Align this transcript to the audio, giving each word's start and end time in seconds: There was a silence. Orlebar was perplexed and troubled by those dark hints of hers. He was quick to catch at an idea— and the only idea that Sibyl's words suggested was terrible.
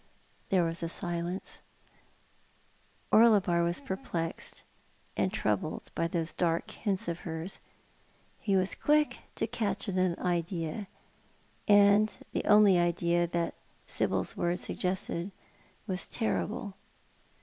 There 0.49 0.63
was 0.63 0.81
a 0.81 0.89
silence. 0.89 1.59
Orlebar 3.13 3.63
was 3.63 3.79
perplexed 3.81 4.63
and 5.15 5.31
troubled 5.31 5.91
by 5.93 6.07
those 6.07 6.33
dark 6.33 6.71
hints 6.71 7.07
of 7.07 7.19
hers. 7.19 7.59
He 8.39 8.55
was 8.55 8.73
quick 8.73 9.19
to 9.35 9.45
catch 9.45 9.87
at 9.87 9.97
an 9.97 10.17
idea— 10.17 10.87
and 11.67 12.17
the 12.31 12.45
only 12.45 12.79
idea 12.79 13.27
that 13.27 13.53
Sibyl's 13.85 14.35
words 14.35 14.61
suggested 14.63 15.31
was 15.85 16.09
terrible. 16.09 16.73